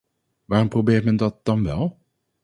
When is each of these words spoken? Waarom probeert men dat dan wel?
Waarom 0.45 0.69
probeert 0.69 1.03
men 1.05 1.15
dat 1.17 1.45
dan 1.45 1.63
wel? 1.63 1.99